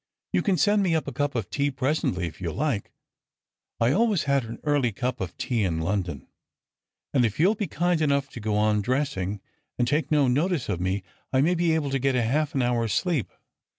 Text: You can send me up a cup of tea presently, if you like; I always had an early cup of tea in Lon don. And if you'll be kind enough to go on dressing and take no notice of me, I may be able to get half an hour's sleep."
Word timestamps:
You 0.33 0.41
can 0.41 0.57
send 0.57 0.81
me 0.81 0.95
up 0.95 1.07
a 1.07 1.11
cup 1.11 1.35
of 1.35 1.47
tea 1.51 1.69
presently, 1.69 2.25
if 2.25 2.41
you 2.41 2.51
like; 2.51 2.91
I 3.79 3.91
always 3.91 4.23
had 4.23 4.45
an 4.45 4.57
early 4.63 4.91
cup 4.91 5.21
of 5.21 5.37
tea 5.37 5.63
in 5.63 5.79
Lon 5.79 6.01
don. 6.01 6.25
And 7.13 7.23
if 7.23 7.39
you'll 7.39 7.53
be 7.53 7.67
kind 7.67 8.01
enough 8.01 8.27
to 8.29 8.39
go 8.39 8.55
on 8.55 8.81
dressing 8.81 9.41
and 9.77 9.87
take 9.87 10.09
no 10.09 10.27
notice 10.27 10.69
of 10.69 10.79
me, 10.81 11.03
I 11.31 11.41
may 11.41 11.53
be 11.53 11.75
able 11.75 11.91
to 11.91 11.99
get 11.99 12.15
half 12.15 12.55
an 12.55 12.63
hour's 12.63 12.95
sleep." 12.95 13.31